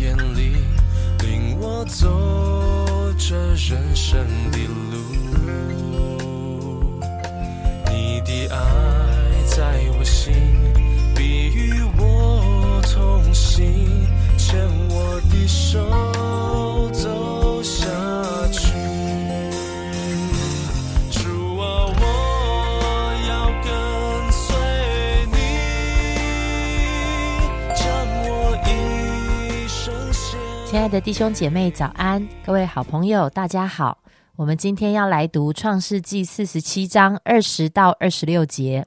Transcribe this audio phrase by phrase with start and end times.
[0.00, 0.56] 眼里，
[1.24, 2.06] 领我走
[3.18, 4.58] 这人生的
[4.92, 4.96] 路。
[7.90, 8.56] 你的爱
[9.46, 10.34] 在我心，
[11.16, 13.97] 必与我同行，
[30.90, 32.26] 的弟兄姐妹，早安！
[32.46, 33.98] 各位好朋友，大家好。
[34.36, 38.86] 我们今天要来读创世纪四十七章二十到二十六节。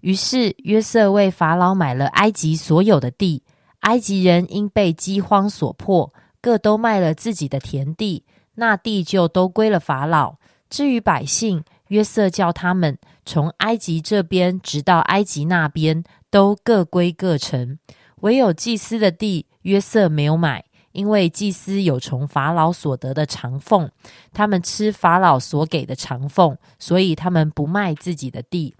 [0.00, 3.42] 于是约瑟为法老买了埃及所有的地，
[3.80, 8.24] 埃及人因被饥荒所迫，各都卖了自己的田地，
[8.56, 10.36] 那地就都归了法老。
[10.68, 17.78] 至于百姓，约瑟叫他们从埃及这边直到埃及那边，都各归各城。
[18.20, 20.64] 唯有祭司的地，约瑟没有买。
[20.92, 23.90] 因为祭司有从法老所得的长俸，
[24.32, 28.74] 他们吃法老所给的长俸，所以他们不卖自己的地。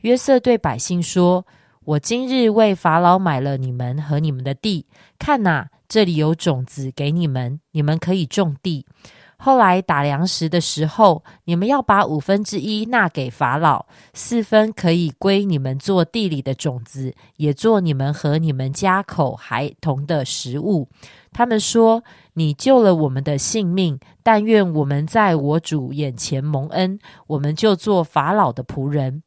[0.00, 1.46] 约瑟对百姓说
[1.84, 4.86] ：“我今日为法老买了你们和你们的地，
[5.18, 8.85] 看哪，这里有种子给你们，你们可以种地。
[9.38, 20.88] 后来打粮食的时候，你们要把五分之一纳给法老，四分可以归你们做地里的种子，也做你们和你们家口孩童的食物。”
[21.32, 29.22] 他们说：“你救了我们的性命，但愿我们在我主眼前蒙恩，我们就做法老的仆人。”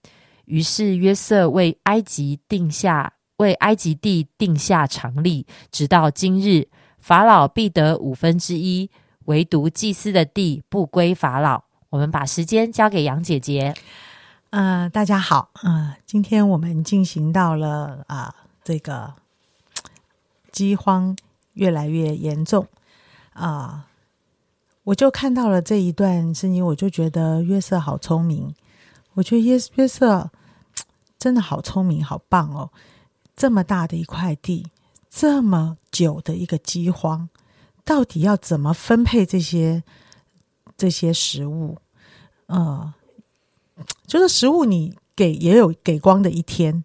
[0.46, 8.90] 于是约瑟为埃及定下，为埃及地定下常例，直到今日，法老必得五分之一，
[9.26, 11.64] 唯独祭司的地不归法老。
[11.90, 13.74] 我们把时间交给杨姐姐。
[14.52, 19.14] 呃，大家好，呃，今天我们进行到了啊、这个
[20.52, 21.16] 饥荒
[21.54, 22.68] 越来越严重
[23.34, 23.88] 啊、
[24.84, 28.54] 我就看到了这一段声音，我就觉得约瑟好聪明，
[29.14, 30.30] 我觉得约约瑟
[31.18, 32.72] 真的好聪明，好棒哦！
[33.36, 34.68] 这么大的一块地，
[35.10, 37.30] 这么久的一个饥荒，
[37.90, 39.82] 到底要怎么分配这些
[40.78, 41.80] 这些食物？
[42.46, 42.94] 呃，
[44.06, 46.84] 就是食物你给也有给光的一天，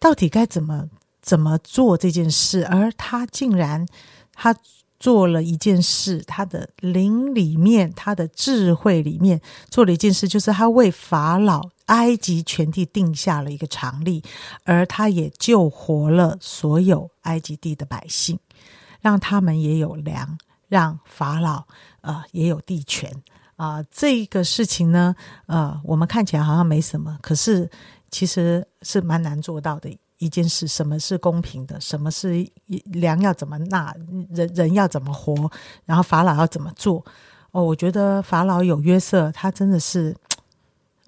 [0.00, 0.88] 到底该怎么
[1.22, 2.66] 怎么做这件事？
[2.66, 3.86] 而他竟然
[4.32, 4.52] 他
[4.98, 14.24] 做了一件事，他的灵里面，他的智慧里面做了一件事，就是他为法老埃及全地定下了一个常例，
[14.64, 18.40] 而他也救活了所有埃及地的百姓，
[19.06, 20.36] 让他们也有粮，
[20.66, 21.64] 让法老
[22.00, 23.08] 呃也有地权。
[23.54, 25.14] 啊、这个事情呢，
[25.46, 27.70] 呃，我们看起来好像没什么，可是
[28.10, 30.66] 其实是蛮难做到的一件事。
[30.66, 31.80] 什么是公平的？
[31.80, 32.44] 什么是
[32.86, 33.94] 粮要怎么纳？
[34.30, 35.48] 人人要怎么活？
[35.84, 37.04] 然后法老要怎么做？
[37.52, 40.14] 哦，我觉得法老有约瑟，他真的是，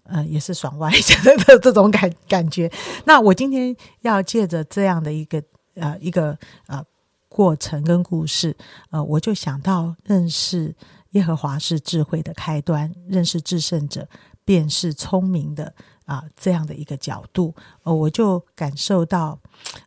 [0.04, 2.70] 呃，也是爽歪的 这种感感觉。
[3.04, 5.42] 那我今天要借着这样的一个
[5.75, 6.38] 呃一个
[6.69, 6.82] 呃
[7.28, 8.56] 过程跟故事，
[8.91, 10.75] 呃，我就想到认识。
[11.12, 14.06] 耶和华是智慧的开端，认识至圣者
[14.44, 15.75] 便是聪明的
[16.05, 16.22] 啊！
[16.37, 19.39] 这样的一个角度，呃，我就感受到，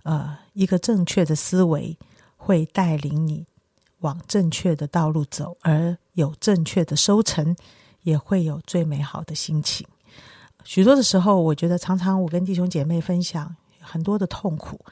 [0.01, 1.95] 呃，一个正确的思维
[2.37, 3.45] 会带领你
[3.99, 7.55] 往正确的道路走，而有正确的收成，
[8.01, 9.85] 也会有最美好的心情。
[10.63, 14.83] 许多的时候，我觉得常常我跟弟兄姐妹分享很多的痛苦，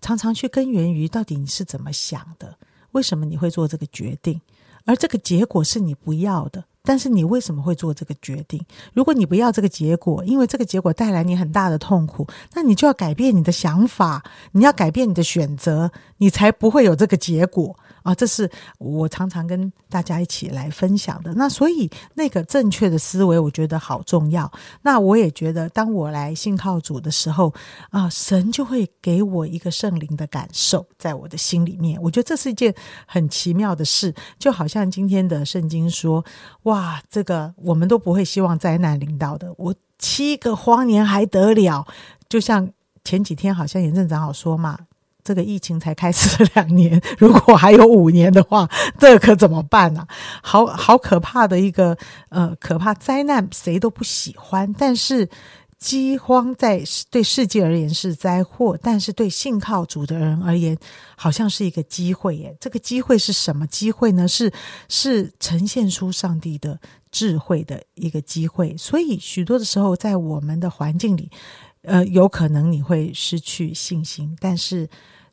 [0.00, 2.56] 常常去根源于到底你是怎么想的，
[2.92, 4.40] 为什么你会做这个决定。
[4.84, 8.58] 而这个结果是你不要的，但是你为什么会做这个决定？
[8.94, 18.14] 如果你不要这个结果，因为这个结果带来你很大的痛苦，那你就要改变你的想法，你要改变你的选择，你才不会有这个结果啊！
[18.14, 21.34] 这是我常常跟大家一起来分享的。
[21.34, 24.50] 那所以那个正确的思维，我觉得好重要。
[24.80, 27.52] 那我也觉得，当我来信靠主的时候
[27.90, 32.00] 啊，神就会给我一个圣灵的感受，在我的心里面。
[32.00, 32.74] 我觉得这是一件
[33.06, 36.24] 很奇妙的事，就好像今天的圣经说
[36.64, 39.52] ：“哇，啊这个我们都不会希望灾难临到的。
[39.56, 41.86] 我七个荒年还得了？
[42.28, 42.70] 就像
[43.04, 44.78] 前几天好像严正长好说嘛。”
[45.24, 48.66] 这个疫情才开始两年，如果还有五年的话，
[48.98, 50.08] 这可怎么办呢、啊？
[50.42, 51.94] 好好可怕的一个
[52.30, 54.72] 呃可怕灾难，谁都不喜欢。
[54.78, 55.28] 但是
[55.78, 60.76] 饥荒在对世界而言是灾祸，但是对信靠主的人而言，
[61.16, 62.56] 好像是一个机会耶。
[62.60, 64.26] 这个机会是什么机会呢？
[64.26, 64.52] 是
[64.88, 66.80] 是呈现出上帝的
[67.10, 68.76] 智慧的一个机会。
[68.76, 71.30] 所以许多的时候，在我们的环境里，
[71.82, 74.88] 呃，有可能你会失去信心，但是。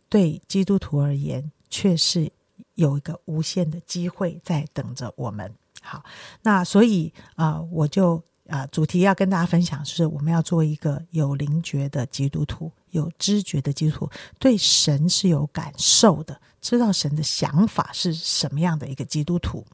[0.07, 2.31] 对基督徒而言，却是
[2.75, 5.51] 有一个无限的机会在等着我们。
[5.81, 6.03] 好，
[6.43, 14.09] 那所以啊、我就啊、主题要跟大家分享，是我们要做一个有灵觉的基督徒，有知觉的基督徒，
[14.39, 19.65] 对神是有感受的，知道神的想法是什么样的一个基督徒。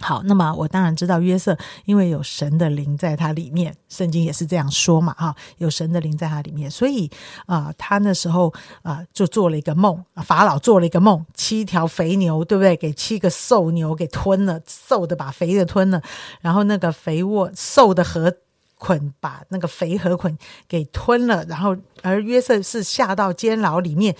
[0.00, 7.10] 好，那么我当然知道约瑟，因为有神的灵在他里面，圣经也是这样说嘛，哈，有神的灵在他里面，所以
[7.46, 8.52] 啊、他那时候
[8.82, 12.74] 啊、就做了一个梦，法老做了一个梦，七条肥牛，对不对？
[12.76, 16.02] 给七个瘦牛给吞了，瘦的把肥的吞了，
[16.40, 18.34] 然后那个肥沃瘦的河
[18.78, 24.16] 捆把那个肥河捆给吞了，然后而约瑟是下到监牢里面，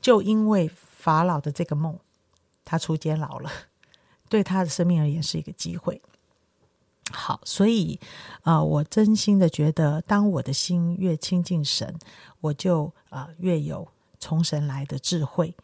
[0.00, 1.98] 就因为法老的这个梦，
[2.64, 3.50] 他出监牢了。
[4.28, 6.00] 对他的生命而言是一个机会。
[7.10, 7.98] 好，所以
[8.42, 11.98] 啊，我真心的觉得，当我的心越亲近神，
[12.40, 13.88] 我就啊、越有
[14.20, 15.54] 从神来的智慧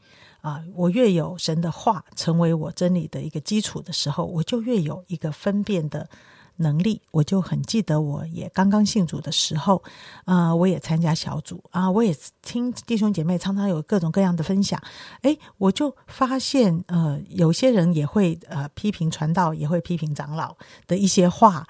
[0.40, 6.08] 啊、我越有神的话成为我真理的一个基础的时候，我就越有一个分辨的
[6.56, 7.00] 能力。
[7.10, 9.82] 我就很记得，我也刚刚信主的时候，
[10.24, 14.80] 啊，我也参加小组啊，我也听弟兄姐妹常常有各种各样的分享，
[15.22, 20.56] 诶，我就发现，呃，有些人也会呃批评传道，也会批评长老
[20.86, 21.66] 的一些话。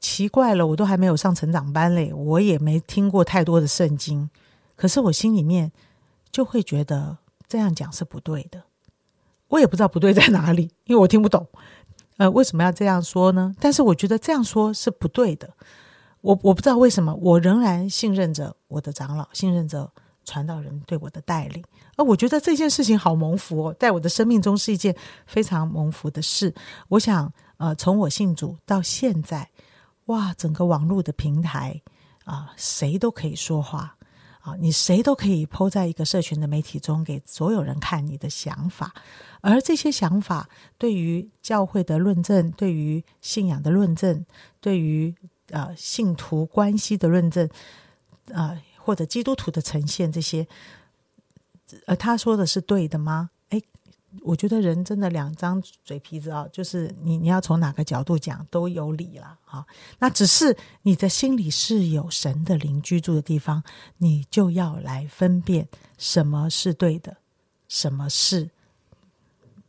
[0.00, 4.28] 奇怪了，我都还没有上成长班嘞，我也没听过太多的圣经，
[4.74, 5.70] 可是我心里面
[6.32, 8.64] 就会觉得这样讲是不对的。
[9.46, 11.46] 我也不知道不对在哪里，因为我听不懂。
[12.22, 13.52] 呃，为什么要这样说呢？
[13.58, 15.50] 但是我觉得这样说是不对的。
[16.20, 19.90] 我我不知道为什么，我仍然信任着我的长老，信任着
[20.24, 21.64] 传道人对我的带领。
[21.96, 24.94] 而我觉得这件事情好蒙福哦，在我的生命中是一件
[25.26, 26.54] 非常蒙福的事。
[26.90, 29.50] 我想，呃，从我信主到现在，
[30.04, 31.82] 哇，整个网络的平台
[32.24, 33.96] 啊、谁都可以说话
[34.42, 38.92] 啊，你谁都可以抛在一个社群的媒体中，给所有人看你的想法。
[39.40, 44.24] 而这些想法对于教会的论证，对于信仰的论证，
[44.60, 45.14] 对于
[45.50, 47.48] 呃信徒关系的论证，
[48.26, 50.46] 呃或者基督徒的呈现，这些，
[51.86, 53.30] 呃，他说的是对的吗？
[54.20, 59.64] 我觉得人真的两张嘴皮子啊，就是你你要从哪个角度讲都有理了啊。
[59.98, 63.62] 那只是你的心里是有神的灵居住的地方，
[63.98, 65.66] 你就要来分辨
[65.96, 67.16] 什么是对的，
[67.68, 68.50] 什么是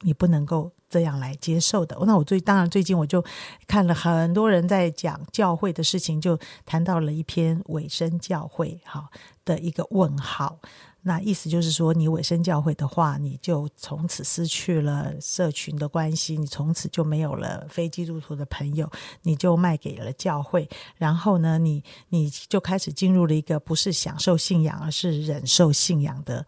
[0.02, 1.98] 你不能够这样来接受的。
[2.06, 3.24] 那我最当然最近我就
[3.66, 9.10] 看了很多人在讲教会的事情，就谈到了一篇尾声教会哈
[9.46, 10.60] 的一个问号。
[11.06, 18.90] 那意思就是说，你委身教会的话，你就从此失去了社群的关系，你从此就没有了非基督徒的朋友，
[19.24, 20.70] 你就卖给了教会。
[20.96, 26.46] 然后呢，你你就开始进入了一个不是享受信仰，而是忍受信仰的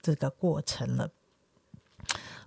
[0.00, 1.10] 这个过程了。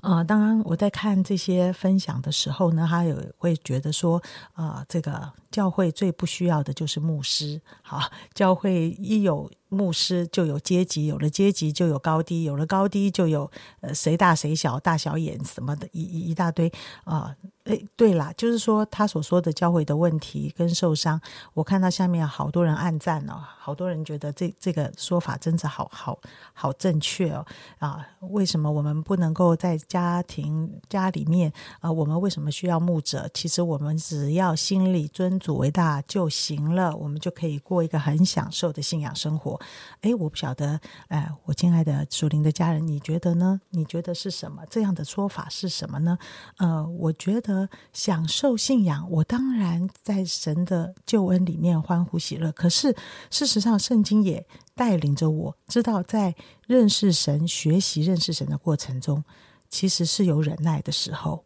[0.01, 4.19] 呃，当然我在看这些分享的时候呢，他有会觉得说，
[4.55, 7.61] 呃，这个教会最不需要的就是牧师。
[7.83, 16.69] 好，教会一有牧师就有阶级，有了阶级就有高低，有了高低就有呃谁大谁小、大小眼什么的，一一一大堆
[17.05, 17.33] 啊。
[17.65, 21.21] 诶，对啦，就是说他所说的教会的问题跟受伤，
[21.53, 26.19] 我看到下面好多人暗赞哦，好多人觉得这这个说法真的好好
[26.53, 27.45] 好正确哦
[27.77, 28.03] 啊！
[28.31, 31.91] 为什么我们不能够在家庭家里面啊？
[31.91, 33.29] 我们为什么需要牧者？
[33.31, 39.60] 其实我们只要心里尊主为大就行了，我们就可以过一个很享受的信仰生活。
[40.01, 43.61] 诶，我不晓得，哎、我亲爱的属灵的家人，你觉得呢？
[43.69, 44.63] 你觉得是什么？
[44.69, 46.17] 这样的说法是什么呢？
[46.57, 52.51] 呃，我觉得享受信仰，我当然在神的救恩里面欢呼喜乐。
[52.51, 52.95] 可是
[53.29, 56.35] 事实上，圣经也带领着我知道，在
[56.67, 59.23] 认识神、学习认识神的过程中，
[59.69, 61.45] 其实是有忍耐的时候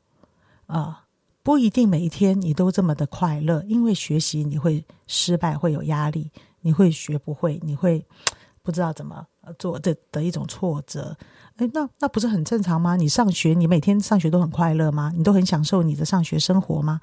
[0.68, 1.02] 啊。
[1.44, 6.32] 不一定每一天你都这么的快乐，因为学习你会失败，会有压力，
[6.66, 8.04] 你会学不会，你会
[8.64, 9.24] 不知道怎么
[9.60, 11.16] 做的的一种挫折。
[11.58, 12.96] 哎，那那不是很正常吗？
[12.96, 15.12] 你上学，你每天上学都很快乐吗？
[15.16, 17.00] 你都很享受你的上学生活吗？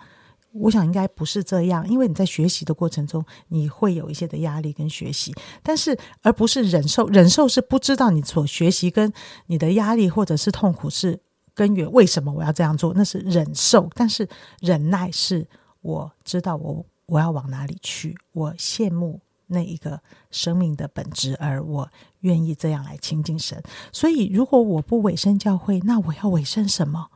[0.54, 7.06] 我想应该不是这样，因为你在学习的过程中，你会有一些的压力跟学习，但是而不是忍受。
[7.06, 9.12] 忍受是不知道你所学习跟
[9.46, 11.20] 你的压力或者是痛苦是
[11.54, 12.92] 根源，为什么我要这样做？
[12.94, 14.28] 那是忍受，但是
[14.60, 15.46] 忍耐是
[15.82, 23.62] 我知道我我要往哪里去，我羡慕那一个生命的本质，而我愿意这样来亲近神。
[23.92, 27.08] 所以，如果我不委身教会，那我要委身什么？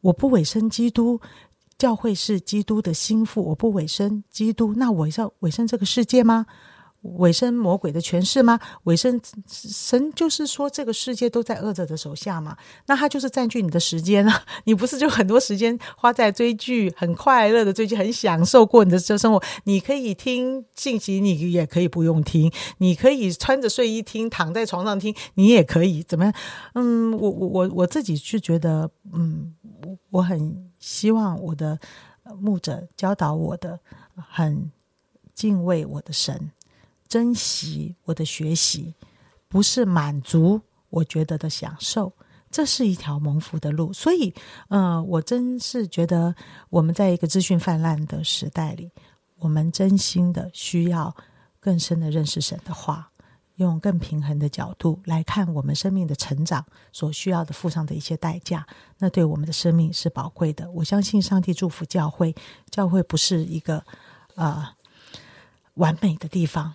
[0.00, 1.20] 我不委身基督，
[1.78, 6.46] 教会是基督的心腹，我不委身基督，那我要委身这个世界吗？
[7.02, 8.58] 尾声魔鬼的诠释吗？
[8.84, 12.56] 尾声神就是说这个世界都在恶者的手下嘛，
[12.86, 14.44] 那他就是占据你的时间啊！
[14.64, 19.42] 你不是就很多时间花在追剧，很快乐的追剧，很享受过你的这生活。
[19.64, 26.32] 你可以听信息，你也可以不用听，你可以穿着睡衣听，躺在床上听，你也可以怎么样？
[26.74, 29.54] 嗯，我我我我自己是觉得，嗯，
[29.84, 31.78] 我我很希望我的
[32.38, 33.80] 牧者教导我的，
[34.14, 34.70] 很
[35.34, 36.52] 敬畏我的神。
[37.12, 38.94] 珍惜我的学习，
[39.46, 42.10] 不是满足我觉得的享受，
[42.50, 43.92] 这是一条蒙福的路。
[43.92, 44.32] 所以，
[44.68, 46.34] 呃，我真是觉得
[46.70, 48.90] 我们在一个资讯泛滥的时代里，
[49.36, 51.14] 我们真心的需要
[51.60, 53.10] 更深的认识神的话，
[53.56, 58.66] 用更平衡的角度来看我们生命的成长所需要的付上的一些代价，
[58.96, 60.70] 那对我们的生命是宝贵的。
[60.70, 62.34] 我相信上帝祝福教会，
[62.70, 63.84] 教会不是一个
[64.34, 64.74] 啊
[65.74, 66.72] 完美的地方。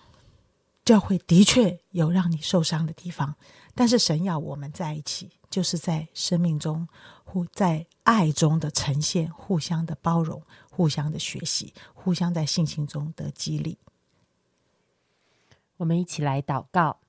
[0.88, 3.36] 教会的确有让你受伤的地方，
[3.75, 6.88] 但是神要我们在一起，就是在生命中
[7.25, 10.41] 互在爱中的呈现，互相的包容，
[10.72, 13.77] 互相的学习，互相在信心中的激励。
[15.75, 17.01] 我们一起来祷告，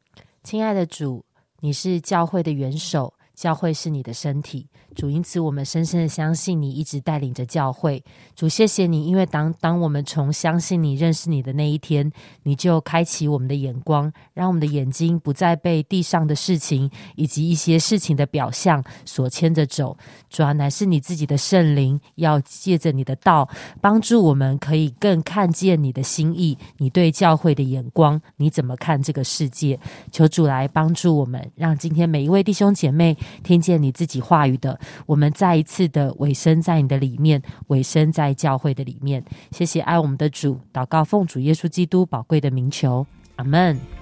[0.43, 1.25] 亲爱的主，
[1.61, 3.15] 你是教会的元首。
[3.39, 4.67] 教会是你的身体，
[4.97, 8.03] 主，因此我们深深的相信你一直带领着教会。
[8.35, 12.11] 主，谢谢你，因为当当我们从相信你、认识你的那一天，
[12.43, 19.97] 你就开启我们的眼光，让我们的眼睛不再被地上的事情以及一些事情的表象所牵着走。
[20.29, 23.49] 主要乃是你自己的圣灵，要借着你的道，
[23.81, 29.79] 帮助我们可以更看见你的心意，你对教会的眼光，你怎么看这个世界？
[30.11, 33.17] 求主来帮助我们，让今天每一位弟兄姐妹。
[33.43, 39.25] 听见你自己话语的，我们再一次的委身在你的里面，委身在教会的里面。
[39.51, 43.07] 谢谢爱我们的主，祷告奉主耶稣基督宝贵的名求，
[43.37, 43.98] 阿门。